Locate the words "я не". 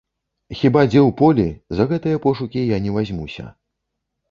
2.75-2.97